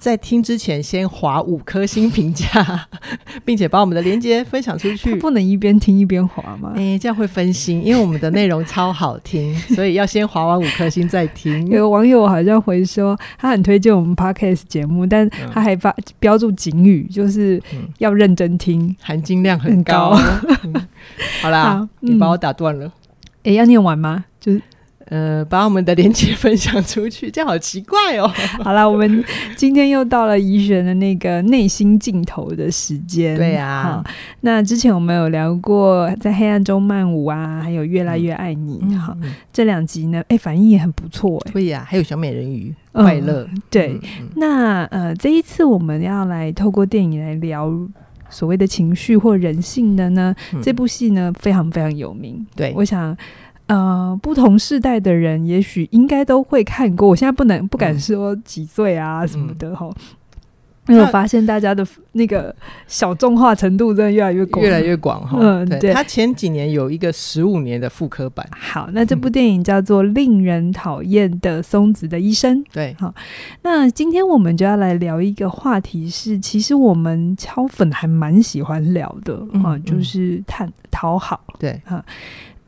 [0.00, 2.88] 在听之前，先划五颗星评价，
[3.44, 5.14] 并且把我们的连接分享出去。
[5.20, 6.72] 不能一边听一边划吗？
[6.74, 11.64] 哎、欸，这样会分心，因为我们的内容超好听，所以要先划完五颗星再听。
[11.68, 17.62] 有网友好像回说，他很推荐我们 Podcast 节目，但他还发标注警语，就是
[17.98, 20.14] 要认真听，嗯、含金量很高。
[20.14, 20.88] 很高嗯、
[21.42, 22.86] 好啦，好你把我打断了。
[23.42, 24.24] 哎、欸，要念完吗？
[24.40, 24.62] 就是。
[25.10, 28.28] 呃，把我们的连接 分享出去，这样好奇怪哦。
[28.62, 29.24] 好了，我们
[29.56, 33.36] 今天又到了怡璇的那个内心镜头的时间。
[33.36, 34.02] 对啊，
[34.42, 38.94] 那之前我们有聊过在黑暗中漫舞啊，还有越来越爱你。
[38.94, 41.50] 好、嗯，这两集呢，哎、欸，反应也很不错哎。
[41.52, 43.62] 对呀、啊，还有小美人鱼，快乐、嗯。
[43.68, 47.68] 对，嗯、那呃，这一次我们要来透过电影来聊
[48.28, 52.46] 所谓的情绪或人性的呢，嗯、这部戏呢非常非常有名。
[52.54, 53.16] 对，我想。
[53.70, 57.08] 呃，不同世代的人也许应该都会看过。
[57.08, 59.88] 我现在不能不敢说几岁啊什么的哈，
[60.88, 62.52] 因为我发现大家的那个
[62.88, 65.38] 小众化程度真的越来越广，越来越广哈。
[65.40, 65.92] 嗯，对。
[65.92, 68.44] 他前几年有一个十五年的复刻版。
[68.50, 72.58] 好，那这部电影叫做《令人讨厌的松子的医生》。
[72.72, 73.14] 对，好。
[73.62, 81.40] 那今天我们就要来聊一个话题是，是其实我们敲粉还蛮喜欢聊的啊、嗯，就是探讨好。
[81.56, 82.04] 对，哈。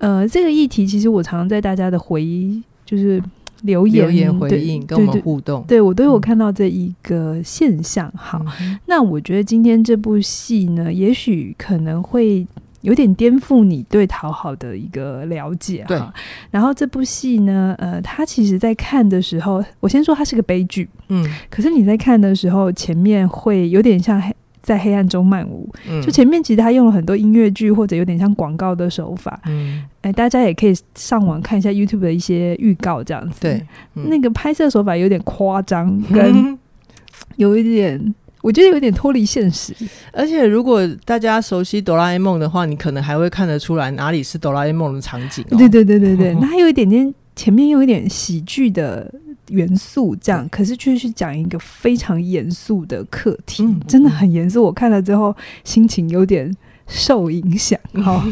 [0.02, 3.22] 呃，这个议题其实我常常在大家的回忆，就是
[3.62, 5.64] 留言、留言回应，跟我们互动。
[5.68, 8.08] 对，我都有看到这一个现象。
[8.08, 8.44] 嗯、好，
[8.86, 12.44] 那我觉得今天这部戏呢，也许可能会
[12.80, 15.84] 有点颠覆你对讨好的一个了解。
[15.84, 16.12] 哈。
[16.50, 20.88] 然后这部戏呢，呃，它其实在看的时候，我先说它是个悲剧。
[21.10, 21.24] 嗯。
[21.48, 24.34] 可是你在看的时候，前面会有点像黑。
[24.62, 25.68] 在黑暗中漫舞，
[26.02, 33.40] 就前面其实他用了很多音乐剧或者有点像广告的手法，嗯，哎，大家也可以上网看一下 YouTube 的一些预告，这样子。
[33.40, 36.56] 对，嗯、那个拍摄手法有点夸张，跟
[37.36, 39.74] 有一点，我觉得有点脱离现实。
[40.12, 45.58] 而且如果大家熟悉哆啦 A 梦的话，你可能还会看得出来哪里是哆啦 A 梦的场景，哦。
[45.58, 49.12] 对对对对对，那还有一点点前面有一点喜剧的。
[49.48, 54.62] 元素这样，可是却是讲一个非常严肃的课题，嗯、真的很严肃。
[54.62, 56.54] 我看了之后，心情有点。
[56.86, 58.22] 受影响， 好，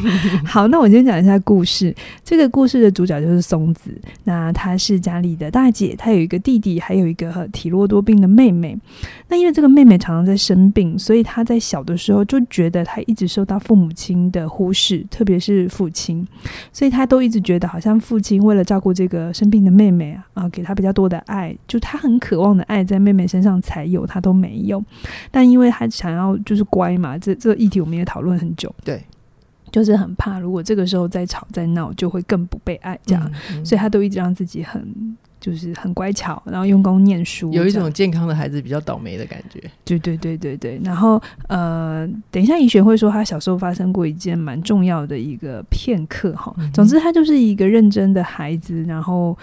[0.45, 1.95] 好，那我先讲一下故事。
[2.25, 3.91] 这个故事的主角就是松子，
[4.25, 8.77] 那她是家里的大姐，她有一个弟弟，还有一个体弱多病的妹妹。
[9.29, 16.27] 那因为这个妹妹常常在生病，所以她在小的时候就觉得她一直受到父母亲的忽视，特别是父亲，
[16.73, 24.83] 所以她都一直觉得好像父亲为了照顾这个生病的妹妹啊，啊，给她比较多的爱，就她很渴望的爱在妹妹身上才有，她都没有。
[25.31, 29.05] 但因为她想要就是乖嘛，这这个议题我们也讨论很久，对，
[29.71, 39.63] 就是很怕，如果这个时候再吵再闹，就会更不被爱，这样，嗯嗯、所以他都一直让自己很，就是很乖巧，然后用功念书，有一种健康的孩子比较倒霉的感觉。
[39.85, 40.57] 对对对对。
[40.57, 49.37] 对，然后呃，等一下怡璇会说他小时候发生过一件蛮重要的一个片刻哈、嗯，总之他就是一个认真的孩子，然后。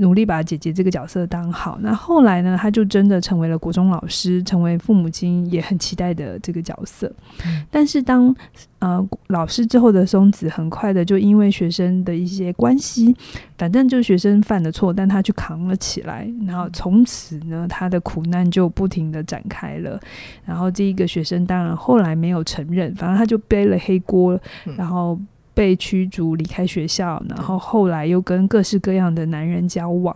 [0.00, 7.12] 努力把姐姐这个角色当好，那后来呢，他就真的成为了国中老师，成为父母亲也很期待的这个角色。
[7.44, 8.34] 嗯、但是当
[8.78, 13.14] 呃老师之后的松子，很快的就因为学生的一些关系，
[13.58, 20.00] 反正就是学生犯的错，但他去扛了起来，然后从此呢，他的苦难就不停的展开了。
[20.46, 24.40] 然后这一个学生当然后来没有承认，反正他就背了黑锅，
[24.76, 25.18] 然后。
[25.52, 30.14] 被驱逐离开学校，然后后来又跟各式各样的男人交往，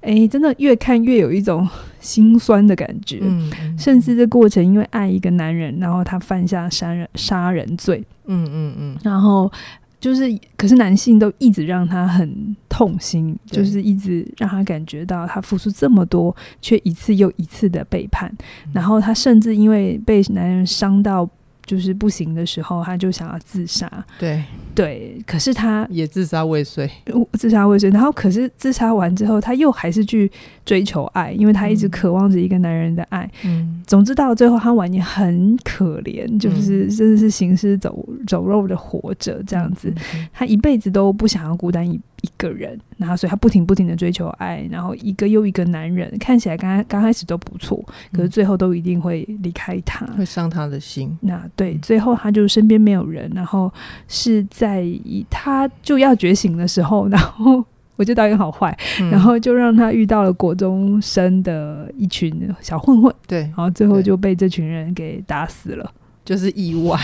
[0.00, 1.66] 哎、真的越看越有一种
[2.00, 3.20] 心酸的感觉。
[3.22, 8.04] 嗯嗯、甚至这过程因为爱一个男人，然后他犯下杀人杀人罪。
[8.26, 8.96] 嗯嗯嗯。
[9.02, 9.50] 然后
[9.98, 18.30] 就是，可是男性都一直让他很痛心，就是一直让他感觉到他付出这么多，却一次又一次的背叛。
[18.66, 21.26] 嗯、然后他甚至因为被男人伤到。
[21.64, 23.90] 就是不行的时候，他就想要自杀。
[24.18, 24.42] 对
[24.74, 26.90] 对，可是他也自杀未遂，
[27.32, 27.90] 自杀未遂。
[27.90, 30.30] 然后，可是自杀完之后，他又还是去
[30.64, 33.30] 追求爱，因为他一直渴望着一个男人的爱。
[33.44, 39.92] 嗯，总之到了最后，他晚年很可怜，就是真的是行尸走走肉的活着这样子。
[40.32, 51.16] 他一辈子都不想要孤单一一个人，然后所以他不停不停的追求爱，然后一个又一个男人看起来刚刚开始都不错，可是最后都一定会离开他，会伤他的心。
[51.20, 53.70] 那对，最后他就身边没有人，然后
[54.08, 54.84] 是在
[55.28, 57.64] 他就要觉醒的时候，然后。
[57.96, 65.88] 我觉得导演好坏，嗯、然后就让他遇到了国中生的一群小混混，对，然后最后就被这群人给打死了，
[66.24, 66.98] 就是意外，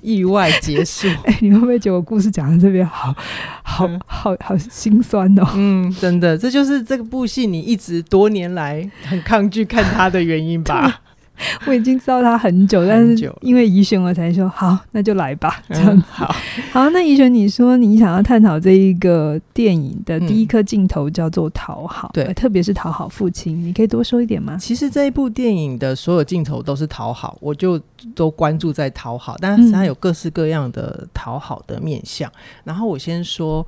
[0.00, 1.08] 意外结束。
[1.24, 3.14] 哎、欸，你会不会觉得我故事讲到这边好
[3.62, 5.46] 好好好心酸哦？
[5.56, 11.00] 嗯，真的，这就是这个部戏你一直多年来很抗拒看它的原因吧。
[11.66, 15.62] 我已经知道他很久，但是因为怡璇我才说好，那就来吧。
[15.68, 16.36] 这样子、嗯、好，
[16.72, 16.90] 好。
[16.90, 24.56] 那怡璇，你说你想要探讨这一个电影的第一颗镜头叫做讨好，对、嗯，特别是讨好父亲，你可以多说一点吗？
[24.58, 27.80] 其实这一部电影的所有镜头都是讨好，我就
[28.14, 32.30] 都关注在讨好，但是它有各式各样的讨好的面相。
[32.30, 32.34] 嗯、
[32.64, 33.66] 然后我先说。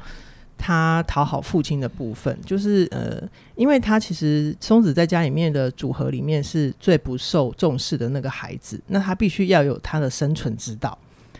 [0.58, 3.22] 他讨好父亲的部分，就是呃，
[3.54, 10.96] 因为他其实松子在家里面的组合里面是最不受重视的那个孩子，那他必须要有他的生存之道。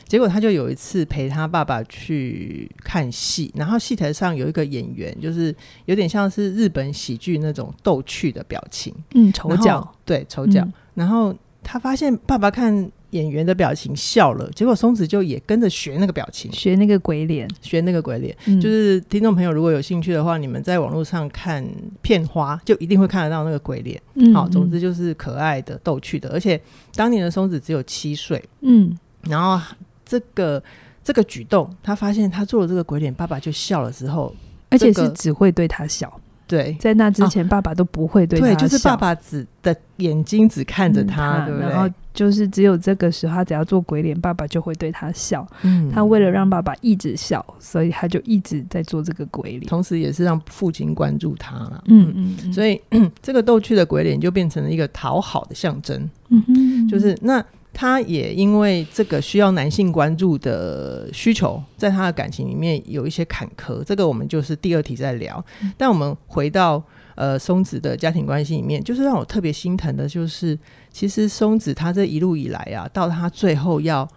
[0.07, 5.55] 结果他就有一次陪他爸爸去看戏，然后戏台上有一个演员，就是
[5.87, 12.91] 有点像是日本喜剧那种逗趣的表情，嗯，丑角，对，丑角，嗯，然后他发现爸爸看。
[13.11, 18.37] 演员的表情笑了，结果松子就也跟着学那个表情，学那个鬼脸，学那个鬼脸。
[18.47, 21.64] 嗯、就是听众朋友如果有兴趣的话，你们在网络上看
[22.03, 24.00] 片花，就一定会看得到那个鬼脸。
[24.14, 26.29] 嗯，好，总之就是可爱的、逗趣的。
[26.31, 26.61] 而且
[26.94, 29.64] 当年的松子只有七岁，嗯，然后
[30.05, 30.62] 这个
[31.05, 34.35] 这个举动，他发现他做了这个鬼脸，爸爸就笑了之后，
[34.69, 36.20] 而且是只会对他笑。
[36.47, 38.55] 对，在那之前，爸爸都不会对他笑。
[38.55, 41.69] 对，就是爸爸只的眼睛只看着他，对不对？
[41.69, 45.47] 然后就是只有这个时候，他只要做鬼脸，爸爸就会对他笑。
[45.63, 51.85] 嗯，他为了让爸爸一直笑，所以他就一直在做这个鬼脸，同时也是让父亲关注他了。
[51.89, 52.81] 嗯嗯，嗯，所以
[53.21, 56.09] 这个逗趣的鬼脸就变成了一个讨好的象征。
[56.29, 57.45] 嗯哼，就是那。
[57.78, 65.44] 他也因为这个需要男性关注的需求，在他的感情里面有一些坎坷，这个我们就是第二题在聊。
[65.76, 66.82] 但我们回到
[67.17, 70.58] 呃松子的家庭关系里面，就是让我特别心疼的，就是
[70.90, 74.08] 其实松子他这一路以来啊，到他最后要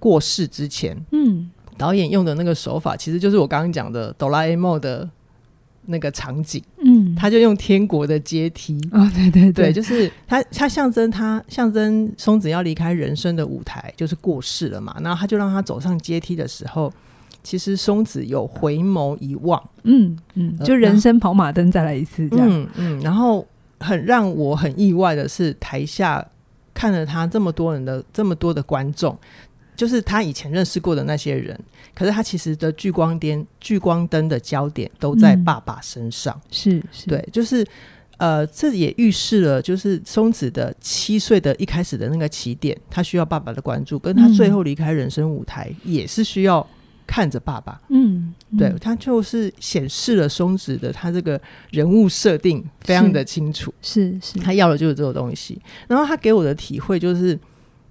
[0.00, 1.48] 过世之前，嗯，
[1.78, 5.08] 导演用的那个手法，其实就是我刚刚讲的哆啦 A 梦的。
[5.90, 14.96] 那个场景，嗯，他就用天国的阶梯，哦，对对对，对，就是他，他象征他象征松子要离开人生的舞台，就是过世了嘛。
[15.02, 16.92] 然后他就让他走上阶梯的时候，
[17.42, 23.00] 其实松子有回眸一望，嗯嗯，就人生跑马灯再来一次这样，嗯嗯。
[23.00, 23.46] 然后
[23.80, 26.24] 很让我很意外的是，台下
[26.72, 29.18] 看了他这么多人的这么多的观众。
[29.80, 31.58] 就是他以前认识过的那些人，
[31.94, 36.38] 可是他其实的聚光点、聚光灯的焦点都在爸爸身上。
[36.38, 37.66] 嗯、是，是，对，就是
[38.18, 46.66] 呃，这也预示了，就是松子的七岁的一开始的那个起点，他需要爸爸的关注，跟他最后离开人生舞台，也是需要
[47.06, 47.80] 看着爸爸。
[47.88, 51.40] 嗯，嗯对，他就是显示了松子的他这个
[51.70, 53.72] 人物设定非常的清楚。
[53.80, 55.58] 是是，是他要的就是这个东西。
[55.88, 57.38] 然后他给我的体会就是。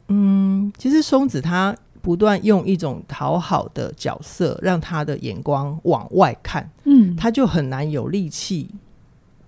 [0.09, 8.69] 嗯，其实松子他不断用一种讨好的角色，让他的眼光往外看，嗯，他就很难有力气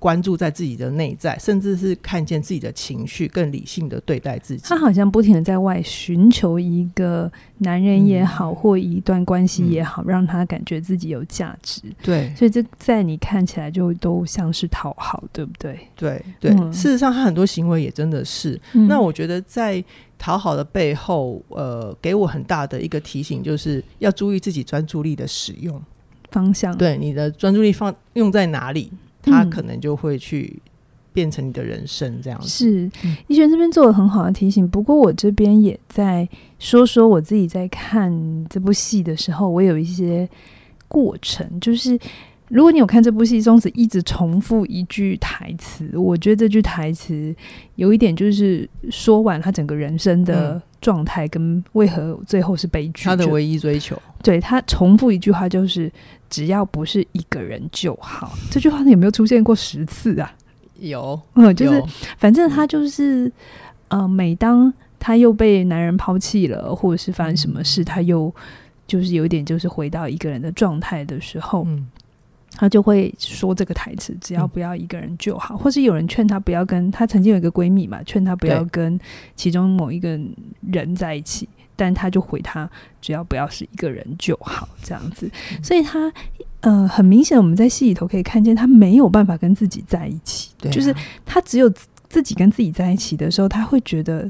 [0.01, 4.63] 关注在自己的内在，甚至是看见自己的情绪，更理性的对待自己。
[4.65, 11.84] 他好像不停的在外寻求一个男人也好，嗯、或一段关系也好，嗯、让他感觉自己有价值。
[12.01, 15.79] 对，所以这在你看起来就都像是讨好，对不对？
[15.96, 18.60] 对对，嗯、事实上他很多行为也真的是。
[18.74, 19.84] 嗯、那我觉得在。
[20.24, 25.81] 讨好的背后，呃，给我很大的一个提醒，就是要注意自己专注力的使用
[26.29, 26.77] 方向。
[26.77, 28.91] 对，你的专注力放用在哪里，
[29.22, 30.62] 它可能就会去
[31.13, 32.48] 变成你的人生这样子。
[32.48, 32.92] 是，
[33.28, 34.68] 怡璇这边做了很好的提醒。
[34.68, 36.28] 不过我这边也在
[36.60, 38.12] 说说我自己在看
[38.50, 40.28] 这部戏的时候，我有一些
[40.88, 42.00] 过程，就是。
[42.54, 47.34] 如果你有看这部戏，松子一直重复一句台词，我觉得这句台词
[47.75, 53.06] 有一点就是说完他整个人生的状态跟为何最后是悲剧。
[53.06, 55.90] 他的唯一追求，对，他重复一句话就是
[56.30, 58.34] 只要不是一个人就好。
[58.50, 60.34] 这句话有没有出现过十次啊？
[60.80, 61.82] 有，嗯，就是
[62.18, 63.32] 反正他就是
[63.88, 68.34] 呃，每当他又被男人抛弃了，或者是发生什么事，他又
[68.88, 71.88] 就是有一点就是回到一个人的状态的时候，嗯。
[72.53, 79.00] 他就会说这个台词，只要不要一个人就好，嗯、或是有人劝他不要跟他曾经有一个闺蜜嘛，劝他不要跟
[79.36, 80.20] 其中某一个
[80.70, 82.70] 人在一起，但他就回他，
[83.01, 85.29] 只要不要是一个人就好，这样子。
[85.51, 86.12] 嗯、所以他
[86.60, 90.93] 呃，很明显我们在戏里头可以看见他没有办法跟自己在一起，就是
[91.25, 91.72] 他只有
[92.10, 94.29] 自己跟自己在一起的时候，他会觉得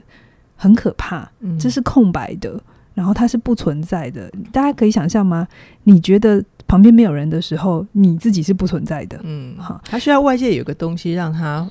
[0.55, 2.61] 很可怕，嗯、这是空白的，
[2.93, 4.31] 然后它是不存在的。
[4.51, 5.47] 大家可以想象吗？
[5.83, 11.69] 你觉得旁边没有人的时候，你自己是不存在的，嗯，哈，他需要外界有个东西让他。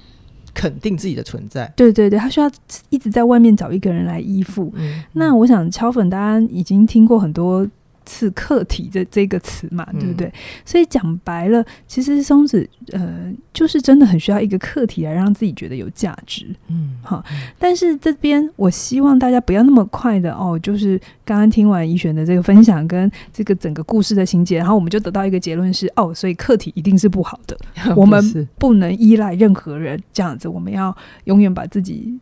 [0.53, 2.51] 肯定自己的存在，对对对，他需要
[2.89, 4.75] 一直在外面找一个人来依附。
[5.13, 7.65] 那我想敲粉，大家已经听过很多。
[8.11, 10.27] 是客体这这个词嘛，对不对？
[10.27, 10.33] 嗯、
[10.65, 16.47] 所以讲白了，其实松子呃，就是真的很需要一个客体来让自己觉得有价值。
[16.69, 17.25] 嗯，好。
[17.59, 27.57] 但是这边我希望大家不要那么快的哦，就是刚刚听完怡璇的这个分享跟这个整个故事的情节，然后我们就得到一个结论是哦，所以客体一定是不好的，
[27.95, 32.19] 我们不能依赖任何人，这样子我们要永远把自己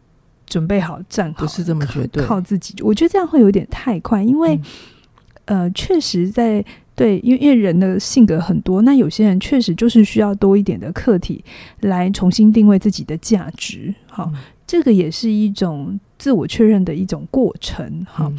[0.47, 2.75] 准备好站好，不是这么绝对，靠自己。
[2.83, 4.55] 我觉得这样会有点太快，因为。
[4.55, 4.63] 嗯
[5.49, 6.65] 呃，确实在
[6.95, 11.45] 对，因为因为人的性格很多，那有些人确实就是需要多一点的客体
[11.81, 13.95] 来重新定位自己的价值。
[14.09, 18.07] 好，嗯、这个也是一种自我确认的一种过程。
[18.09, 18.29] 好。
[18.31, 18.39] 嗯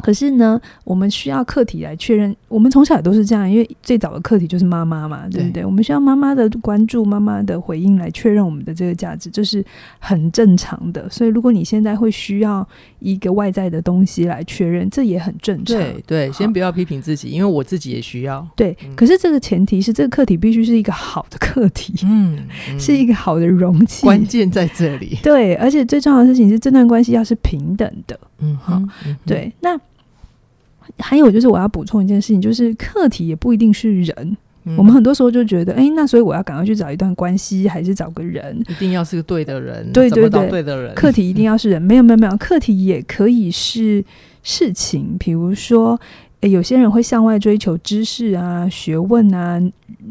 [0.00, 2.34] 可是呢，我们需要客体来确认。
[2.48, 5.62] 我们从小也都是这样，因为最早的客体就是妈妈嘛，对不对？
[5.62, 9.64] 对，我们需要妈妈的关注、妈妈的回应来确认我们的这个价值，这是
[9.98, 11.08] 很正常的。
[11.10, 12.66] 所以，如果你现在会需要
[13.00, 15.76] 一个外在的东西来确认，这也很正常。
[15.76, 18.46] 对对，先不要批评自己，因为我自己也需要。
[18.56, 22.38] 对，嗯、可是这个前提是，这个客体必须是一个好的客体，嗯，
[22.70, 24.04] 嗯是一个好的容器。
[24.04, 25.18] 关键在这里。
[25.22, 28.18] 对，而且最重要的事情是，这段关系要是平等的。
[28.38, 29.78] 嗯好，嗯对，那。
[30.98, 34.36] 还有就是，我要补充一件事情，就是客体也不一定是人。
[34.64, 38.58] 嗯、我们很多时候就觉得，哎、欸，那所以我要赶快去找一段关系，还是找个人？
[38.68, 40.94] 一定要是个对的人，对对对，对的人。
[40.94, 41.80] 客体一定要是人？
[41.80, 44.04] 没有没有没有，客体也可以是
[44.42, 45.16] 事情。
[45.18, 45.98] 比如说，
[46.40, 49.58] 欸、有些人会向外追求知识啊、学问啊、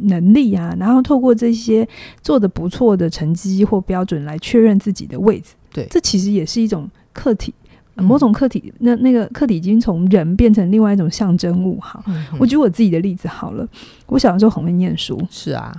[0.04, 1.88] 能力啊，然后透过这些
[2.24, 5.54] 做的不错的成绩或标准来确认自己的位置。
[5.72, 7.54] 对，这其实也是一种客体。
[7.98, 11.80] 某种客体，那那个客体已经从人变成另外一种象征物。
[11.80, 13.68] 哈，嗯、我举我自己的例子好了。
[14.06, 15.74] 我小的时候很会念书，是啊，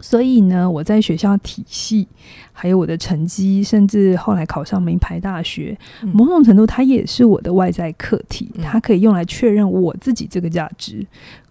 [0.00, 2.06] 所以呢，我在学校体系，
[2.52, 11.06] 还有我的成绩，甚至后来考上名牌大学，嗯、某种程度它也是我的外在客体，它可以用来确认我自己这个价值。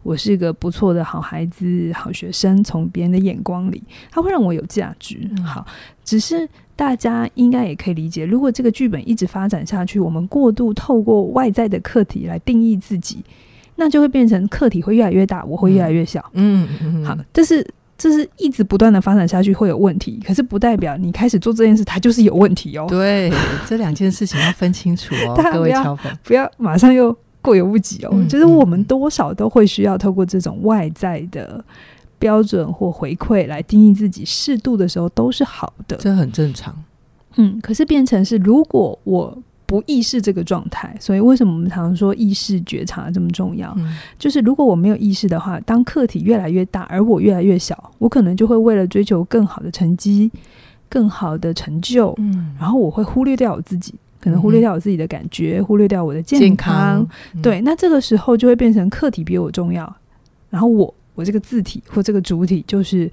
[0.05, 5.19] 我是一个不错的好孩子、好学生，从别人的眼光里，他会让我有价值。
[5.43, 5.65] 好，
[6.03, 6.47] 只是。
[6.77, 13.23] 大家应该也可以理解，如果这个剧本一直发展下去，我们过度透过外在的客体来定义自己，
[13.77, 16.19] 那就会变成客体会越来越大，我会越来越小。
[16.33, 17.65] 嗯嗯，嗯嗯好，这是
[17.97, 22.85] 这是一直不断的发展下去会有问题，可是不代表你开始做这件事，它就是有问题哦。
[22.89, 23.31] 对，
[23.65, 28.09] 这两件事情要分清楚哦， 各位敲粉，不要马上又过犹不及哦。
[28.11, 31.63] 嗯、就是我们多少都会需要透过这种外在的。
[32.17, 36.73] 标准或回馈来定义自己，适度的时候都是好的，这很正常。
[37.35, 43.71] 嗯，可是变成是，如果我不意识这个状态，所以为什么我们常说意识觉察这么重要？
[43.77, 50.31] 嗯，就是如果我没有意识的话，当客体越来越大，而我越来越小，我可能就会为了追求更好的成绩、
[50.87, 53.93] 更好的成就，嗯，然后我会忽略掉我自己，
[54.25, 56.47] 可能忽略掉我自己的感觉，嗯，忽略掉我的健康。
[56.47, 59.95] 健康，嗯，对，那这个时候就会变成客体比我重要，
[60.49, 60.93] 然后我。
[61.17, 63.09] 我这个字体或这个主体就是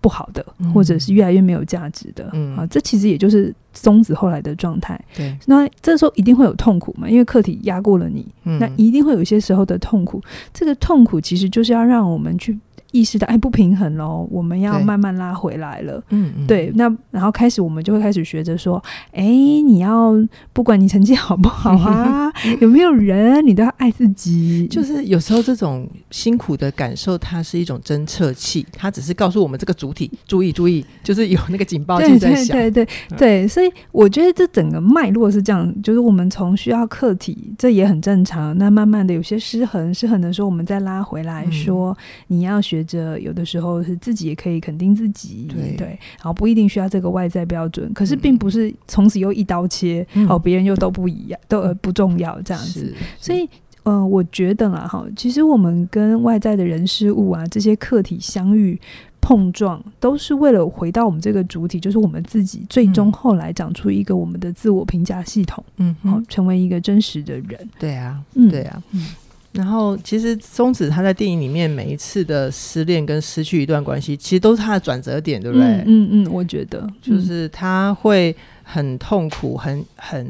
[0.00, 2.30] 不好的，嗯、或者是越来越没有价值的。
[2.32, 4.98] 嗯，啊，这其实也就是松子后来的状态。
[5.14, 10.18] 对，那这时候一定会有痛苦嘛，因为客体压过了你，嗯、那一定会有一些时候的痛苦。
[10.54, 12.58] 这个痛苦其实就是要让我们去。
[12.92, 16.02] 意识到哎，不平衡喽，我们要慢慢拉回来了。
[16.10, 18.80] 嗯嗯，对，那然后开始我们就会开始学着说，
[19.12, 20.12] 哎，你要
[20.52, 22.30] 不管你成绩好不好啊，
[22.60, 24.68] 有没有人，你都要爱自己。
[24.70, 32.54] 就是有时候这种辛苦的感受，它是一种侦测器，它只是告诉我们这个主体注意注意，就是有那个警报器在响。
[32.54, 38.56] 对对对对，对，所以我觉得这整个脉络是这样，就是我们从需要客体，这也很正常。
[38.58, 41.96] 那慢慢的有些失衡，失衡的时候，我们再拉回来说，
[42.26, 42.81] 你要学。
[42.84, 45.86] 着有的时候是自己也可以肯定自己，对，对，
[46.18, 52.94] 然后不一定需要这个外在标准，可是并不是从此又一刀切，嗯、哦，别人又都不一样，都呃不重要这样子。
[53.18, 53.48] 所以，
[53.82, 58.80] 呃，我觉得啦，哈，其实我们跟外在的人事物啊这些客体相遇
[59.20, 67.68] 碰撞，都是为了回到我们这个主体，就是我们自己，最终后来长出一个我们的自我评价系统，嗯哼，好，成为一个真实的人。
[67.78, 69.06] 对啊，嗯，对啊，嗯。
[69.52, 75.66] 然后，其实松子他在电影里面每一次的失恋跟失去一段关系，其实都是他的转折点，对不对？
[75.66, 80.26] 嗯嗯，嗯，我觉得就是他会很痛苦，很很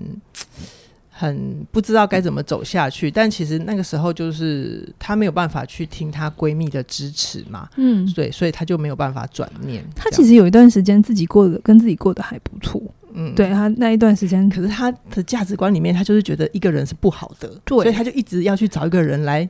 [1.09, 3.09] 很不知道该怎么走下去。
[3.09, 9.85] 但其实那个时候就是她没有办法去听她闺蜜的支持嘛，嗯，对，所以她就没有办法转念。
[9.95, 12.83] 她其实有一段时间自己过得跟自己过得还不错，
[13.15, 19.47] 嗯，对他那一段时间，可是他的价值观里面，他就是觉得一个人是不好的，对，所以他就一直要去找一个人来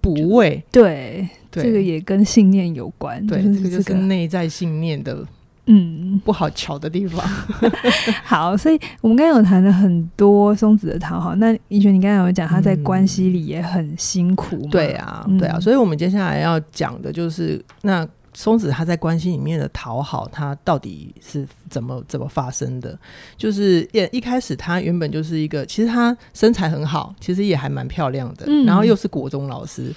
[0.00, 0.62] 补位。
[0.70, 5.24] 对，对，这个也跟信念有关，对，就是、这个就是内在信念的。
[5.66, 7.26] 嗯，不好瞧的地方。
[8.22, 11.34] 好，所以我们刚刚有谈了很多松子的讨好。
[11.36, 14.56] 那怡璇，你刚才有讲他在关系里也很辛苦。
[14.56, 14.68] 嗯。
[14.68, 15.58] 对啊，对啊。
[15.58, 22.98] 所以我们接下来要讲的就是，那松子他在关系里面的讨好，他到底是怎么怎么发生的？
[23.36, 29.94] 就是一一开始他原本就是一个，其实他身材很好，其实也还蛮漂亮的，嗯，然后又是国中老师。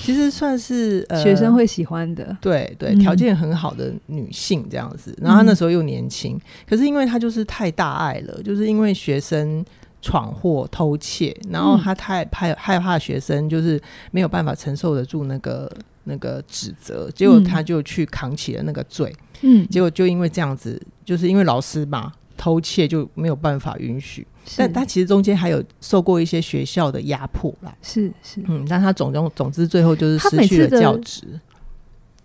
[0.00, 5.10] 其实算是、呃、学生会喜欢的，对对，条件很好的女性这样子。
[5.18, 9.62] 嗯、然后她那时候又年轻，可是因为她就是太大爱了，就是因为学生
[10.00, 13.78] 闯祸偷窃，然后她太害害怕学生就是
[14.10, 15.70] 没有办法承受得住那个
[16.04, 19.14] 那个指责，结果他就去扛起了那个罪。
[19.42, 22.12] 嗯，结果就因为这样子，就是因为老师嘛。
[22.34, 27.72] 偷窃就没有办法允许，但他其实中间还有受过一些学校的压迫啦。
[27.82, 31.22] 是是，嗯，但他总总总之最后就是失去了教职，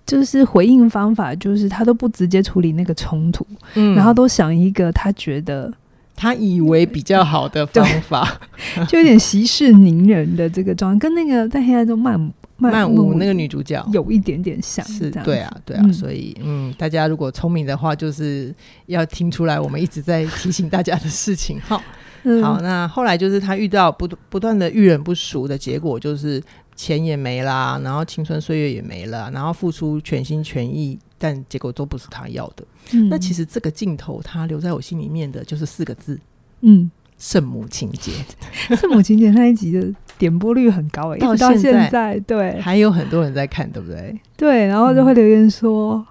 [0.07, 5.71] 就是回应方法就是他都不直接处理那个冲突，嗯，然后都想一个他觉得
[6.15, 8.39] 他以为比较好的方法，
[8.89, 12.33] 就有点息事宁人的这个状态，跟那个在黑暗中漫。
[12.57, 18.53] 曼舞那个女主角有一点点像，是对啊，对啊，嗯、所以嗯，大家如果聪明的话，就是
[18.87, 21.59] 要听出来我们一直在提醒大家的事情。
[21.67, 21.81] 好，
[22.23, 26.41] 嗯、好，那后来就是他遇到不不断的遇人不熟的结果，就是
[26.75, 32.65] 钱也没啦，然后青春岁月也没了，然后付出全心全意，但结果都不是他要的。
[32.93, 36.19] 嗯、那其实这个镜头，他留在我心里面的就是四个字，
[36.61, 38.11] 嗯，圣母情节。
[38.75, 39.93] 圣母情节那一集的。
[40.17, 44.19] 点播率很高诶、欸，到现在，现在对，还有很多人在看，对不对？
[44.35, 46.05] 对，然后就会留言说：“嗯、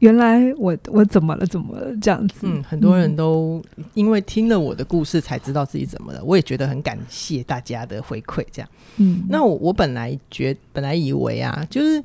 [0.00, 1.46] 原来我我怎么了？
[1.46, 3.62] 怎么了？”这样子，嗯，很多人都
[3.94, 6.22] 因为听了我的故事才知道自己怎么了。
[6.22, 8.68] 我也觉得很感谢大家的回馈，这样。
[8.98, 12.02] 嗯，那我我本来觉本来以为啊，就是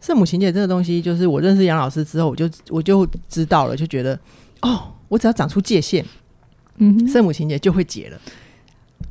[0.00, 4.18] 圣母情节这个东西，就是我认识杨老师之后，我就我就知道了，就觉得
[4.62, 6.04] 哦，我只要长出界限，
[6.76, 8.18] 嗯，圣母情节就会解了。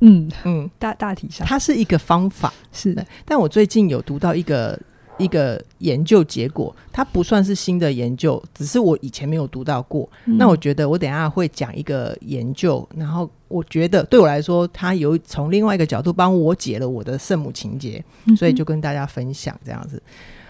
[0.01, 3.05] 嗯嗯，大大体上，它是一个方法，是的。
[3.25, 4.79] 但我最近有读到一个
[5.17, 10.09] 一个研究结果，它不算是新的研究，只是我以前没有读到过。
[10.25, 20.01] 嗯、那我觉得我等一下会讲一个研究，然后我觉得对我来说，它有从另外一个角度帮我解了我的圣母情结，嗯、哼所以就跟大家分享这样子。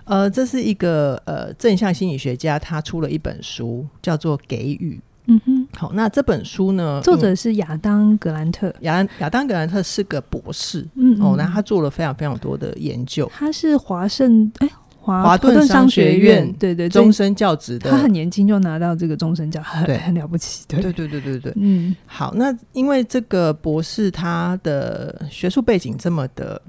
[0.05, 4.99] 呃，这是一个呃正向心理学家，他出了一本书，叫做《给予》。
[5.27, 7.01] 嗯哼，好，那这本书呢？
[7.03, 8.73] 作者是亚当格兰特。
[8.81, 13.29] 亚亚当格兰特是个博士，嗯，嗯，哦，那他做了非常非常多的研究。
[13.35, 20.63] 他是华盛哎华华顿商学院对对终身教职的，他很年轻就拿到这个终身教，很很了不起。
[20.69, 26.61] 对对对对对对，嗯，好，那因为这个博士他的学术背景这么的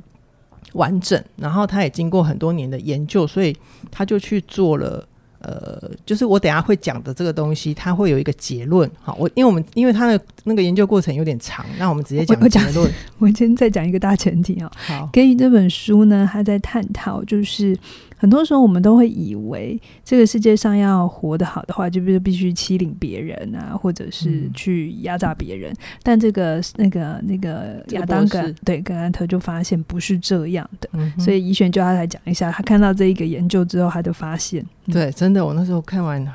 [0.73, 3.57] 完整，然后他也经过很多年的研究，所以
[3.93, 5.07] 他就去做了。
[5.45, 8.91] 呃，就是我等下会讲的这个东西，它会有一个结论。
[9.01, 12.91] 好，我因为我们因为它的那个研究过程有点长，那我们直接讲结论。
[13.19, 14.71] 我先再讲一个大前提啊。
[14.75, 17.77] 好，给予这本书呢，它在探讨就是。
[18.25, 25.71] 很多时候，我们都会以为这个世界上要活得好的话，就必须必须欺凌别人啊，或者是去压榨别人。
[25.75, 34.65] 嗯、但这个那个那个亚当格对格兰特就发现不是这样的，嗯、所以怡璇就要来讲一下他看到这一个研究之后他的发现。
[34.87, 36.27] 嗯、对，真的，我那时候看完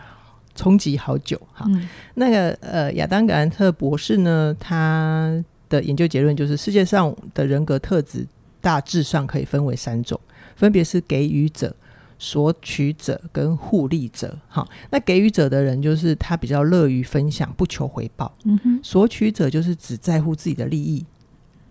[0.54, 1.66] 冲击好久哈。
[1.70, 8.28] 嗯、那个呃，亚当格兰特博士呢，他的研究结论就是世界上的人格特质
[8.62, 10.20] 大致上可以分为三种。
[10.56, 11.74] 分别是给予者、
[12.20, 14.38] 索取者跟互利者。
[14.48, 18.32] 好，那给予者的人就是他比较乐于分享，不求回报。
[18.44, 21.04] 嗯哼，索取者就是只在乎自己的利益，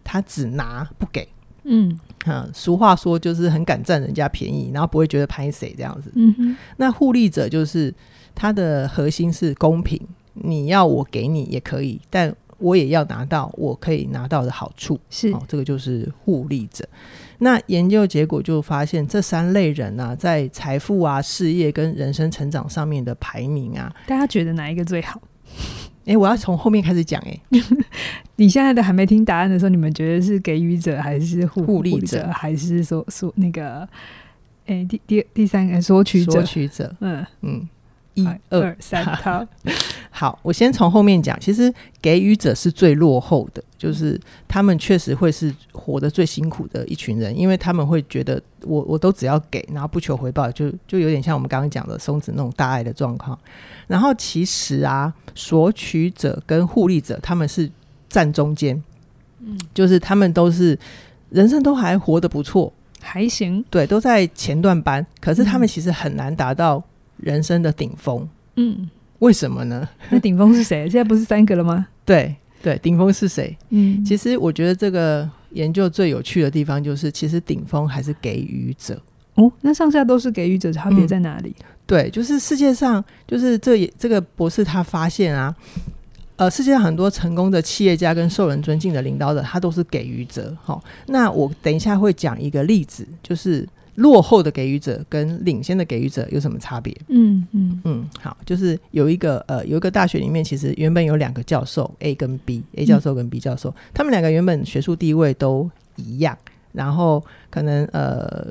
[0.02, 1.28] 他只拿不给。
[1.64, 6.10] 嗯，啊，俗话说就是很敢占人家便宜，然后不会觉得拍谁这样子。
[6.14, 7.94] 嗯哼，那互利者就是
[8.34, 10.00] 他的核心是公平，
[10.32, 14.98] 你要我给你也可以，但我也要拿到我可以拿到的好处。
[15.10, 16.88] 是，哦，这个就是互利者。
[17.38, 25.20] 那研究结果就发现，这三类人啊，在财富啊、事业跟人生成长上面的排名啊，大家觉得哪一个最好？
[26.04, 27.62] 哎、欸，我要从后面开始讲哎、欸。
[28.36, 33.80] 你现在的还没听答案的时候，你们觉得是给予者还是互互利者，还是说说那个？
[34.66, 36.32] 哎、欸，第第第三个索取者？
[36.32, 36.94] 索取者。
[37.00, 37.68] 嗯嗯，
[38.14, 39.46] 一二三，好，
[40.18, 41.38] 好，我先从后面讲。
[41.38, 53.38] 其实给予者是最落后的，就是他们确实会是活得最辛苦的一群人，因为他们会觉得我我都只要给，然后不求回报，就就有点像我们刚刚讲的松子那种大爱的状况。
[53.86, 57.70] 然后其实啊，索取者跟互利者他们是
[58.08, 58.82] 站中间，
[59.38, 60.76] 嗯，就是他们都是
[61.30, 66.82] 人生都还活得不错，还行，对，都在前段班，可是他们其实很难达到。
[67.20, 68.88] 人生的顶峰，嗯，
[69.20, 69.88] 为什么呢？
[70.10, 70.88] 那顶峰是谁？
[70.88, 71.86] 现在不是三个了吗？
[72.04, 73.56] 对对，顶峰是谁？
[73.70, 79.00] 嗯，其实我觉得这个研究最有趣的地方就是，其实顶峰还是给予者
[79.34, 79.50] 哦。
[79.60, 81.54] 那上下都是给予者，差别在哪里？
[81.58, 85.54] 嗯，对，就是世界上，就是这这个博士他发现啊，
[86.36, 90.56] 呃，世界上很多成功的企业家跟受人尊敬的领导者，他都是给予者。
[90.62, 93.66] 好，那我等一下会讲一个例子，就是。
[93.98, 96.96] 落后的给予者跟领先的给予者有什么差别？
[97.08, 106.38] 嗯嗯嗯，好，就是有一个呃，有一个大学里面，其实原本有两个教授 A 跟 B，A 教授跟 B 教授，嗯、他们两个原本学术地位都一样，
[106.70, 108.46] 然后可能呃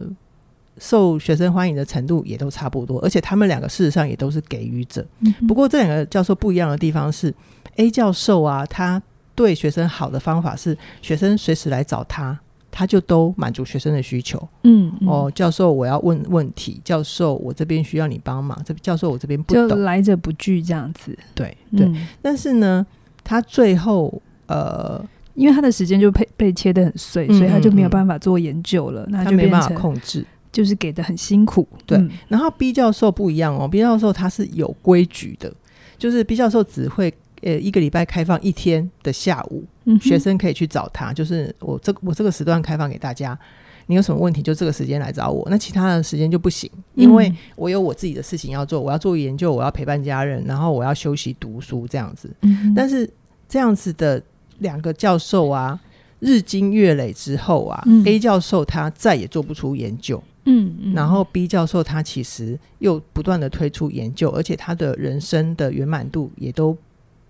[0.79, 5.05] 受学生欢迎的程度也都差不多，而且他们两个事实上也都是给予者。
[5.21, 7.33] 嗯、不过这两个教授不一样的地方是
[7.77, 9.01] ，A 教授啊，他
[9.33, 12.37] 对学生好的方法是学生随时来找他。
[12.77, 15.07] 他就都满足学生的需求，嗯，嗯。
[15.07, 22.07] 哦，教授，我要问问题，教授，我这边需要你帮忙，这教授我这边不懂，就来者不拒这样子，对对、嗯。
[22.21, 22.85] 但是呢，
[23.23, 31.67] 他最后呃，因为他的时间就被被切得很碎，所以他就没有办法做研究了，那就没办法控制，就是给的很辛苦。
[31.87, 35.51] 对、嗯，然后 B 教授不一样哦，B 教授他是有规矩的，
[35.97, 37.11] 就是 B 教授只会。
[37.43, 41.13] 呃，一个礼拜开放一天的下午，嗯，学生可以去找他。
[41.13, 43.37] 就是我这我这个时段开放给大家，
[43.85, 45.47] 你有什么问题就这个时间来找我。
[45.49, 52.29] 那其他的时间就不行，因为我有我自己的事情要做，我要做研究，我要陪伴家人，然后我要休息读书这样子。
[52.41, 53.09] 嗯，但是
[53.47, 54.21] 这样子的
[54.59, 55.79] 两个教授啊，
[56.19, 66.77] 日积月累之后啊，嗯，A 教授他再也做不出研究，嗯，嗯，然后 B 教授他其实又不断的推出研究，而且他的人生的圆满度也都。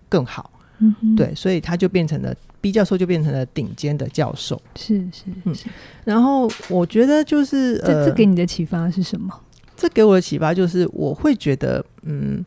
[0.10, 4.62] 更好，嗯，对，所以他就变成了 B 教授，就变成了顶尖的教授。
[4.76, 5.56] 是是嗯，
[6.06, 9.28] 然后我觉得就是这这给你的启发是什么？
[9.32, 12.46] 呃，这给我的启发就是我会觉得，嗯。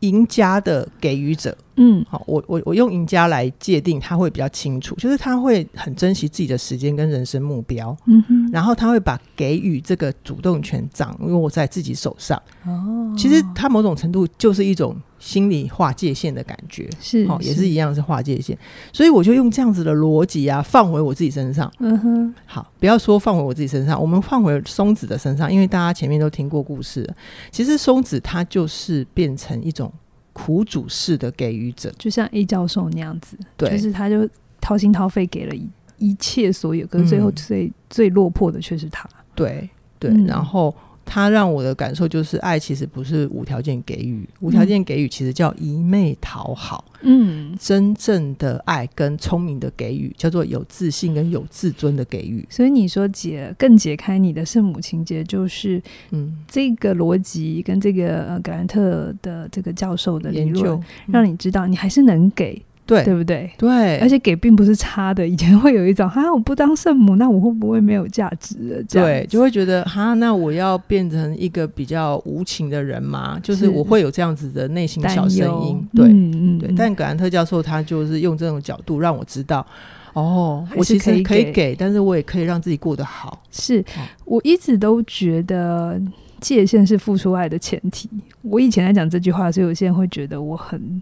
[0.00, 12.40] 赢家的给予者，嗯，好，我我我用赢家来界定，他会比较清楚，就是他会很珍惜自己的时间跟人生目标，嗯哼，然后他会把给予这个主动权掌握在自己手上。
[12.64, 18.56] 哦，其实他某种程度就是一种心理划界限的感觉，是，哦，也是一样是划界限，
[18.92, 21.70] 所以我就用这样子的逻辑啊，放回我自己身上。
[21.80, 27.08] 嗯哼，好，不要说放回我自己身上，我们放回松子的身上，因为大家前面都听过故事，
[27.50, 29.92] 其实松子他就是变成一种。
[30.34, 34.28] 苦主式的给予者，就像 A 教授那样子，对，就是他就
[34.60, 35.66] 掏心掏肺给了一
[35.96, 39.08] 一切所有，可是最后最、嗯、最落魄的却是他。
[39.34, 40.76] 对对、嗯，然后。
[41.04, 46.84] 他让我的感受就是，爱其实不是无条件给予，无条件给予其实叫一昧讨好。
[47.02, 52.46] 嗯，真正的爱跟聪明的给予，叫做有自信跟有自尊的给予。
[52.48, 62.60] 所以你说解更解开你的圣母情节，就是嗯，这个逻辑跟这个呃格兰特的这个教授的研究，让你知道你还是能给。
[62.86, 63.50] 对，对不对？
[63.56, 65.26] 对，而且给并不是差的。
[65.26, 68.82] 以前会有一种哈， 我不当圣母，那我会不会没有价值了？
[68.84, 73.38] 对，就会觉得哈，那我要变成一个比较无情的人吗？
[73.42, 75.88] 就是我会有这样子的内心小声音。
[75.94, 76.74] 对，嗯嗯，对。
[76.76, 79.66] 但格兰特教授他就是用这种角度让我知道，
[80.12, 83.42] 哦，我其实可以给，但是我也可以让自己过得好。
[83.50, 83.82] 是，
[84.26, 85.98] 我一直都觉得
[86.38, 88.10] 界限是付出爱的前提。
[88.42, 91.00] 我以前在讲这句话，所以有些人会觉得我很。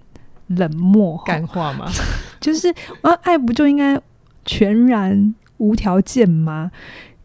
[0.56, 1.86] 冷漠干话吗？
[2.40, 2.68] 就是
[3.02, 4.00] 啊，爱不就应该
[4.44, 6.70] 全然无条件吗？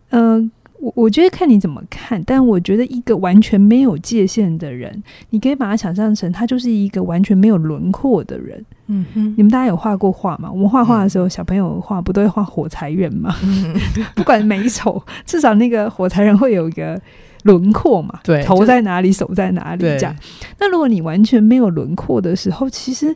[0.09, 8.63] 嗯、呃，我我觉得看你怎么看，但我觉得一个完全没有界限的人，你可以把他想象成他就是一个完全没有轮廓的人。
[8.87, 10.49] 嗯哼，你们大家有画过画吗？
[10.51, 13.35] 我们画画的时候，小朋友画不都会画火柴人吗？
[13.43, 13.75] 嗯、
[14.15, 17.01] 不管美丑，至少那个火柴人会有一个。
[17.47, 20.15] 轮廓嘛，对，头在哪里，手在哪里，这样。
[20.59, 23.15] 那如果你完全没有轮廓的时候，其实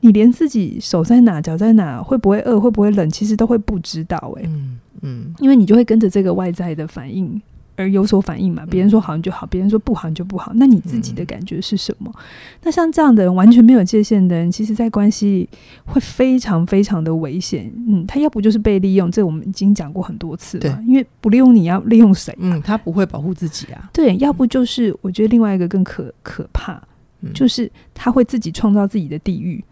[0.00, 4.42] 你连自己手在哪，脚在哪，会不会饿，会不会冷，其实都会不知道、欸。
[4.42, 7.40] 哎，嗯嗯，因为你就会跟着这个外在的反应
[7.76, 8.64] 而有所反应嘛。
[8.66, 10.52] 别人说好你就好，别人说不好你就不好。
[10.54, 12.10] 那你自己的感觉是什么？
[12.14, 12.22] 嗯、
[12.62, 15.48] 那像这样的人完全没有界限的人，其实在关系里
[15.84, 17.72] 会非常非常的危险。
[17.88, 20.82] 嗯，他要不就是被利用，这我们已经讲过很多次了。
[20.86, 22.34] 因为不利用你要利用谁？
[22.38, 23.90] 嗯，他不会保护自己啊。
[23.92, 26.80] 对，要不就是我觉得另外一个更可可怕，
[27.22, 29.64] 嗯、就是他会自己创造自己的地狱，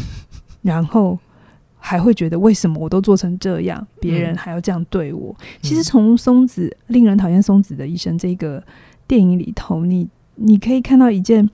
[0.62, 1.18] 然后。
[1.86, 5.36] 还会觉得为什么我都做成这样，别人还要这样对我？
[5.38, 8.62] 嗯、其实从松子令人讨厌松子的一生这个
[9.06, 11.46] 电影里头，你你可以看到一件，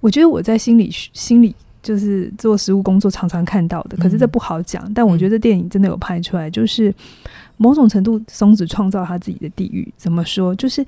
[0.00, 4.82] 我觉得我在心理心理就是做实务工作常常看到的，可是这不好讲。
[4.86, 6.92] 嗯、但我觉得电影真的有拍出来，就是
[7.58, 9.92] 某种程度松子创造他自己的地狱。
[9.98, 10.54] 怎么说？
[10.54, 10.82] 就是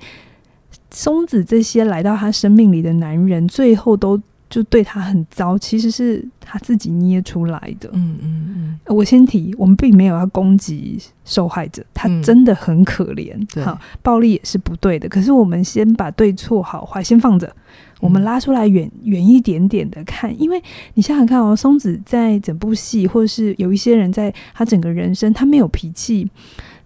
[0.89, 4.19] 松子这些来到他生命里的男人，最后都。
[4.49, 7.89] 就对他很糟，其实是他自己捏出来的。
[7.93, 8.79] 嗯嗯嗯。
[8.87, 13.35] 我先提，我们并没有要攻击受害者，他真的很可怜。
[13.55, 15.07] 嗯、好，暴力也是不对的。
[15.07, 17.53] 可是我们先把对错好坏先放着，嗯、
[17.99, 20.59] 我们拉出来远远一点点的看，因为
[20.95, 26.27] 你想想看哦，松子在整部戏，或者是有一些人在他整个人生，他没有脾气。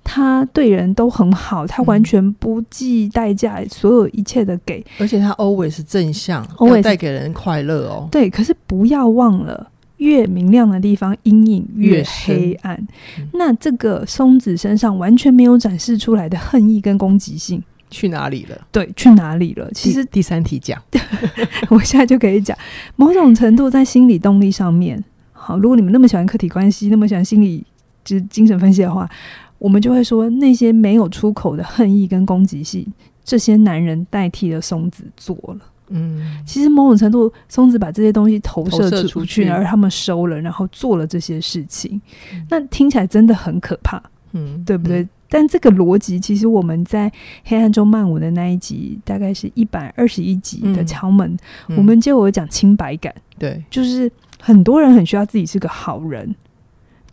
[0.04, 8.08] 他对人都很好，他完全不计代价，所有一切的给，而且他 always 是正向，always 带给人快乐哦。
[8.12, 12.76] 对，可是不要忘了，越明亮的地方，阴影越黑暗。
[13.18, 18.58] 嗯、那这个松子身上完全没有展示出来的恨意跟攻击性，去哪里了？
[18.72, 19.72] 对，去哪里了？
[19.74, 20.80] 其实第，第三题讲，
[21.70, 22.56] 我现在就可以讲，
[22.98, 27.64] 某种程度在心理动力上面，好，如果你们那么喜欢客体关系，那么喜欢心理
[28.04, 29.10] 就是精神分析的话。
[29.64, 32.86] 我们就会说，那些没有出口的恨意跟攻击性，
[33.24, 35.60] 这些男人代替了松子做了。
[35.88, 42.02] 嗯，其实某种程度，松子把这些东西投射出去，出去，而他们收了，然后做了这些事情。
[42.34, 45.02] 嗯、那听起来真的很可怕，嗯，对不对？
[45.02, 47.10] 嗯、但这个逻辑，其实我们在
[47.46, 51.38] 《黑暗中漫舞》的那一集，大概是一百二十一集的敲门，
[51.78, 53.16] 我们就有讲清白感。
[53.40, 56.36] 对，就是很多人很需要自己是个好人。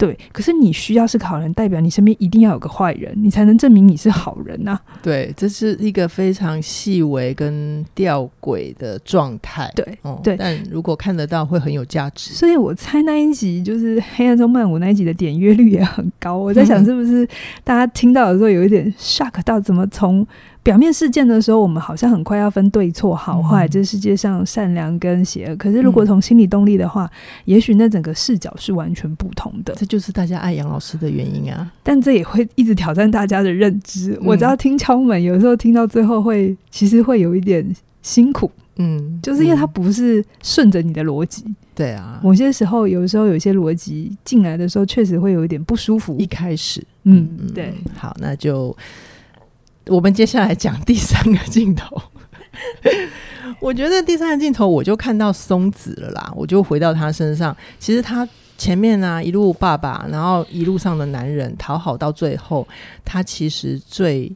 [0.00, 4.80] 对，可是你需要是个好人，代表你身边一定要有个坏人，你才能证明你是好人呐、啊。
[5.02, 9.70] 对，这是一个非常细微跟吊诡的状态。
[9.76, 12.32] 对，哦、对，但如果看得到，会很有价值。
[12.32, 16.38] 所以我猜那一集就是《黑暗中漫舞》那一集的点阅率也很高。
[16.38, 17.28] 我在想，是不是
[17.62, 20.26] 大家听到的时候有一点 shock 到，怎么从？
[20.62, 25.56] 表面事件的时候，我们好像很快要分对错好坏，这、嗯、世界上善良跟邪恶。
[25.56, 27.10] 可是如果从心理动力的话，嗯、
[27.46, 29.74] 也许那整个视角是完全不同的。
[29.74, 31.72] 这就是大家爱杨老师的原因啊！
[31.82, 34.12] 但这也会一直挑战大家的认知。
[34.20, 37.64] 嗯、我知道听敲门，有时候听到最后会，其实会有一点
[38.02, 38.50] 辛苦。
[38.76, 41.42] 嗯，就是因为它不是顺着你的逻辑。
[41.74, 46.16] 对啊，某些时候，有时候有些逻辑进来的时候，确实会有一点不舒服。
[46.18, 47.72] 一开始，嗯，对。
[47.96, 48.76] 好，那就。
[49.86, 52.00] 我们接下来讲第三个镜头，
[53.60, 57.56] 我觉得第三个镜头我就看到松子了啦，我就回到他身上。
[57.78, 62.66] 其实他前面啊一路爸爸，然后一路上的男人讨好到最后，
[63.04, 64.30] 他其实最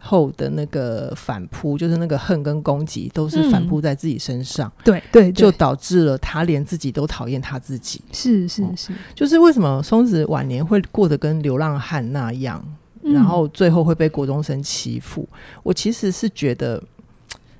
[0.00, 4.68] 后的那个反扑，就是那个恨跟攻击，都是反扑在自己身上。
[4.68, 8.02] 嗯、对对，对就导致了他连自己都讨厌他自己。
[8.12, 12.64] 是是是、嗯，就是为什么松子晚年会过得跟流浪汉那样？
[13.12, 16.82] 然后最后会被国中生欺负，嗯、我其实是觉得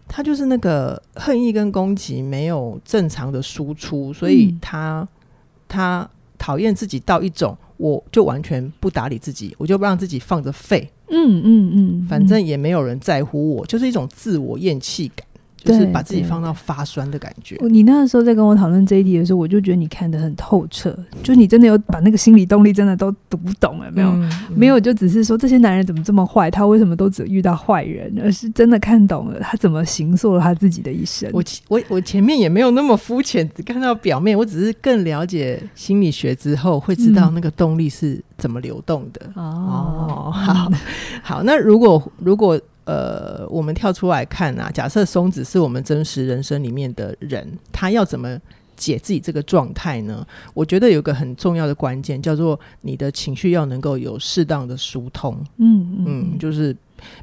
[0.06, 5.08] 他就是那个恨意跟攻击没有正常的输出，所以他、嗯、
[5.68, 15.27] 他讨厌自己到一种，我就完全不打理自己，我就让自己放着废，嗯嗯嗯，反正也没有人在乎我，就是一种自我厌弃感。
[15.68, 17.58] 就是把自己放到发酸的感觉。
[17.68, 24.08] 你那个时候在跟我讨论这一题的时候，我就觉得你看得很透彻，就你真的有把那个心理动力真的都读懂了没有？
[24.08, 31.28] 嗯嗯、没有，就只是说这些男人怎么这么坏，他为什么都只遇到坏人，而是真的看懂了他怎么行塑了他自己的一生。
[31.32, 39.20] 我我我前面也没有那么肤浅，只看到表面，我只是更了解心理学之后，会知道那个动力是怎么流动的。
[39.36, 40.70] 嗯、哦， 好，
[41.22, 42.58] 好，那如果如果。
[42.88, 48.40] 呃，我们跳出来看啊，假设松子是我们真实人生里面的人，他要怎么
[48.76, 50.26] 解自己这个状态呢？
[50.54, 55.36] 我觉得有个很重要的关键，叫做你的情绪要能够有适当的疏通。
[55.58, 56.74] 嗯嗯，嗯，就是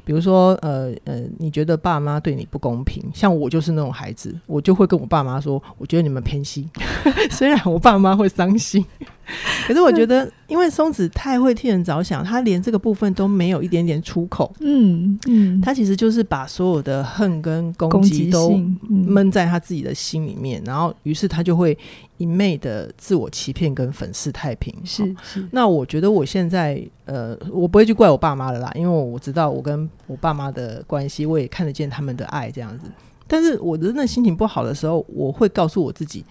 [0.04, 6.70] 比如说，呃呃，你觉得爸妈对你不公平，像我就是那种孩子，我就会跟我爸妈说，我觉得你们偏心，
[7.32, 8.84] 虽然我爸妈会伤心。
[9.66, 14.54] 可是我觉得，因为松子太会替人着想，他连这个部分都没有一点点出口。
[14.60, 18.56] 嗯嗯，他其实就是把所有的恨跟攻击都
[18.88, 21.76] 闷在他自己的心里面，然后于是他就会
[22.18, 24.72] 一昧的自我欺骗跟粉饰太平。
[24.84, 25.46] 是是。
[25.50, 32.86] 那我觉得我现在呃，我不会去怪我爸妈了啦，因为我知道我跟我爸妈的关系，我也看得见他们的爱这样子。
[33.26, 36.24] 但是我真的心情不好的时候，我会告诉我自己。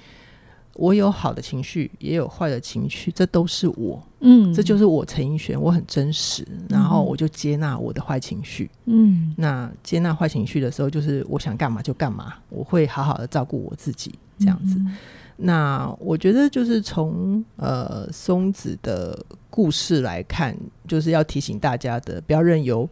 [0.76, 14.76] 我有好的情绪，也有坏的情绪，这都是我，嗯，这就是我陈奕璇，我很真实，然后我就接纳我的坏情绪，嗯，那接纳坏情绪的时候，就是我想干嘛就干嘛，我会好好的照顾我自己，这样子。
[14.80, 14.98] 嗯、
[15.38, 19.18] 那我觉得就是从呃松子的
[19.50, 20.54] 故事来看，
[20.88, 22.90] 就是要提醒大家的，不要任由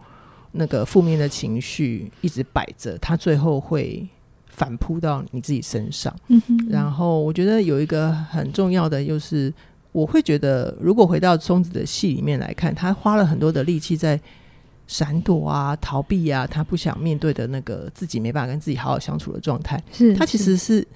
[0.54, 4.08] 那个负面的情绪一直摆着，他最后会。
[4.55, 9.51] 反扑到你自己身上，嗯哼，然后我觉得有一个很重要的，就是
[9.91, 14.19] 我会觉得，如果回到松子的戏里面来看，他花了很多的力气在
[14.85, 20.87] 闪躲啊、逃避啊，他不想面对的那个自己没办法跟自己好好相处的状态，是他其实是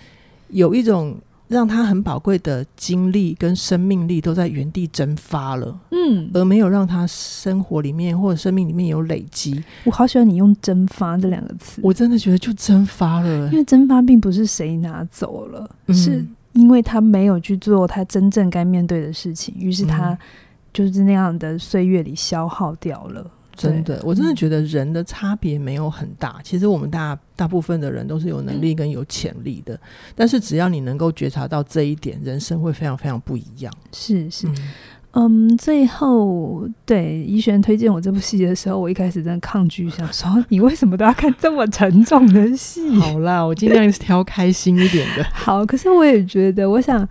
[0.50, 1.18] 有一种。
[1.48, 9.64] 让他很宝贵的精力跟生命力都在原地蒸发了，嗯，而没有让他生活里面或者生命里面有累积。
[9.86, 20.18] 我好喜欢你用“蒸发”这两个词，我真的觉得就蒸发了，因为蒸发并不是谁拿走了，嗯，是因为他没有去做他真正该面对的事情，于是他
[20.74, 23.26] 就是那样的岁月里消耗掉了。
[23.58, 26.40] 真的，我真的觉得人的差别没有很大。
[26.44, 29.78] 其实我们大大部分的人都是有能力跟有潜力的，
[30.16, 33.74] 但是只要你能够觉察到这一点，人生会非常非常不一样。
[33.92, 34.48] 是是，
[35.12, 42.96] 嗯，最后对怡璇推荐我这部戏的时候，我一开始真的抗拒，想说你为什么都要看这么沉重的戏？
[43.00, 45.24] 好啦，我尽量挑开心一点的。
[45.34, 47.08] 好，可是我也觉得，我想，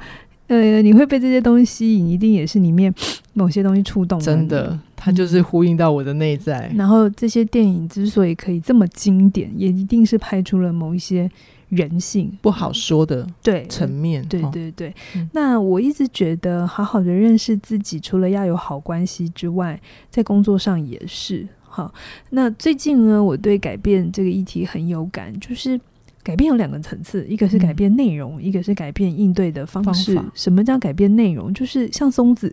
[0.48, 2.92] 呃，你会被这些东西吸引，一定也是里面
[3.35, 4.18] 某些东西触动。
[4.20, 4.78] 真的。
[4.98, 6.72] 它就是呼应到我的内在。
[6.74, 11.30] 然后这些电影之所以可以这么经典，也一定是拍出了某一些
[11.68, 14.24] 人性不好说的对层面。
[14.26, 14.92] 对对对。
[15.14, 19.80] 嗯、那我一直觉得，好好的认识自己，除了要有好关系之外，
[20.11, 21.92] 在工作上也是好。
[22.30, 25.78] 那最近呢，我对改变这个议题很有感，就是
[26.27, 30.17] 改变有两个层次，一个是改变内容，嗯、一个是改变应对的方式。
[30.17, 30.29] 方。
[30.35, 31.55] 什么叫改变内容？
[31.55, 32.53] 就是像松子。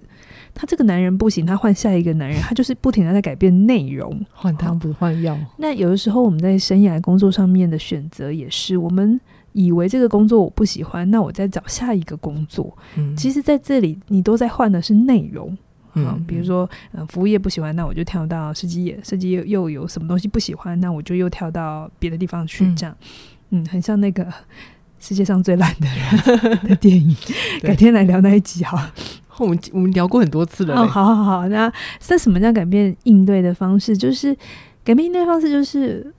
[0.54, 5.36] 他这个男人不行，他换下一个男人， 他就是不停的在改变内容，换汤不换药。
[5.58, 9.20] 那有的时候我们在生涯工作上面的选择也是，我们
[9.54, 12.78] 以为这个工作我不喜欢，那我再找下一个工作。
[12.96, 15.58] 嗯，其实在这里你都在换的是内容。
[15.96, 22.66] 嗯，比如说呃，服务业不喜欢，那我就跳到设计业，设计业又有什么东西不喜欢，那我就又跳到别的地方去。
[22.74, 23.08] 这样，嗯，
[23.54, 24.28] 嗯，很像那个
[25.00, 27.16] 世界上最烂的人 的电影。
[27.62, 28.92] 改天来聊那一集哈。
[29.39, 30.76] 我们我们聊过很多次了。
[30.76, 31.72] 哦，好好好，那
[32.10, 33.98] 那什么叫改变应对的方式？
[33.98, 34.36] 就是
[34.84, 36.13] 改变应对方式，就是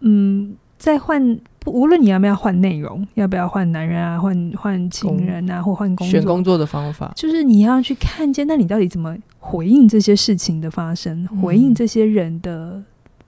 [0.00, 12.82] 嗯，在换，无论你要不要换内容，要不要换男人啊，换换情人啊，或换工作，选工作的方法，就是你要去看见，那你到底怎么回应这些事情的发生，嗯、回应这些人的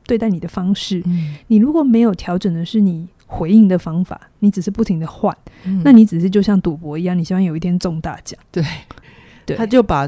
[0.07, 1.03] 对待你的方式。
[1.05, 5.33] 嗯、你如果没有调整的是你回应的方法，你只是不停的换，
[5.64, 8.37] 嗯、那你只是就像赌博一样，你希望有一天中大奖。
[8.51, 8.64] 对。
[9.47, 10.07] 对他就把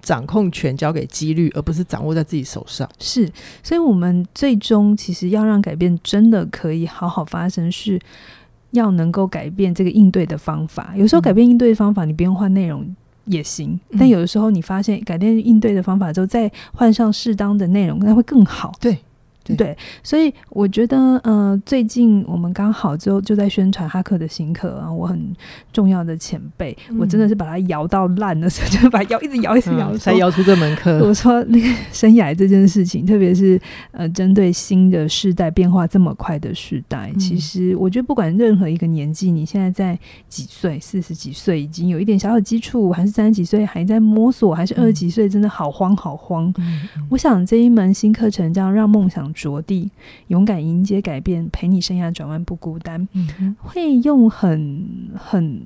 [0.00, 2.88] 掌控权交给几率，而不是掌握在自己手上。
[2.98, 3.30] 是，
[3.62, 8.00] 所以，我们最终其实要让改变真的可以好好发生，是
[8.70, 10.94] 要能够改变这个应对的方法。
[10.96, 12.82] 有时候改变应对的方法，你不用换内容
[13.26, 18.72] 也行，嗯、但有的时候你发现改变应对的方法之后，再换上适当的内容，那会更好。
[18.80, 18.96] 对。
[19.56, 25.34] 对，所以我觉得，呃，最近我们刚好就就在宣传哈克的新课啊，我很
[25.72, 30.98] 重要的前辈，嗯、我真的是把它摇到烂的时候， 就把摇一直摇一直摇，才摇出这门课。
[31.04, 33.60] 我说那个 生涯这件事情，特别是
[33.92, 46.52] 呃，针对新的世代变化这么快的时代，嗯、其实我觉得不管任何一个年纪，你现在在几岁，四十几岁已经有一点小小基础，还是三十几岁还在摸索，还是二十几岁，真的好慌好慌。
[46.58, 49.90] 嗯、我想这一门新课程，这样让梦想着地，
[50.28, 53.08] 勇敢迎接改变，陪你生涯转弯不孤单。
[53.12, 55.62] 嗯、会用很很，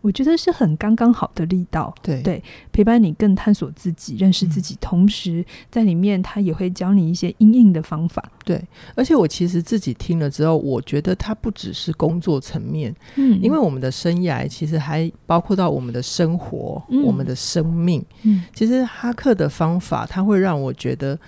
[0.00, 2.42] 我觉得是很刚刚好的力道，对对，
[2.72, 8.22] 陪伴你更探索自己，认识自己，嗯、同时在里面他也会教你一些因应的方法。
[8.44, 8.62] 对，
[8.94, 18.04] 而且我其实自己听了之后，我觉得它不只是工作层面，嗯，因为我们的生涯其实还包括到我们的生活，嗯、我们的生命。
[18.22, 21.18] 嗯，其实哈克的方法，他会让我觉得。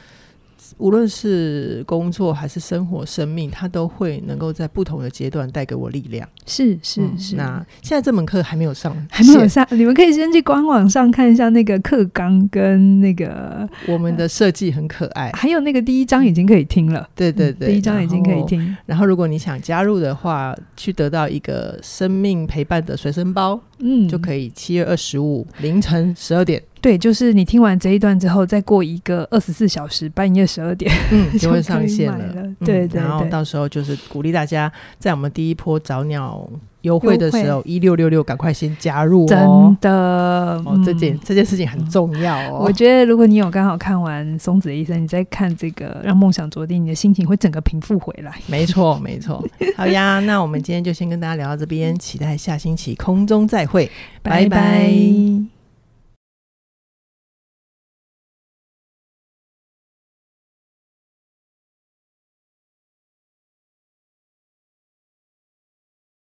[0.76, 6.28] 无论是工作还是生活、生命，它都会能够在不同的阶段带给我力量。
[6.46, 7.36] 是是是。
[7.36, 17.08] 那现在这门课还没有上， 还没有上，你们可以先去官网上看一下那个课纲跟那个我们的设计很可爱，还有那个第一章已经可以听了。
[17.14, 18.76] 对对对，第一章已经可以听。
[18.86, 26.62] 然后如果你想加入的话，去得到一个生命陪伴的随身包，嗯，就可以七月二十五凌晨十二点。
[26.80, 32.18] 对，就是你听完这一段之后，再过一个二十四小时，半夜十二点， 嗯，就会上线了。
[32.18, 36.48] 了对，对对，然后到时候就是鼓励大家在我们第一波早鸟
[36.82, 39.26] 优惠的时候，一六六六赶快先加入哦。
[39.28, 42.62] 真的，哦，这件、嗯、这件事情很重要哦。
[42.64, 48.32] 我觉得如果你有刚好看完松子的一生，你再看这个让梦想着地，你的心情会整个平复回来。
[48.46, 49.44] 没错，没错。
[49.76, 53.90] 好呀，那我们今天就先跟大家聊到这边，期待下星期空中再会，
[54.22, 54.48] 拜拜。
[54.48, 55.57] 拜拜。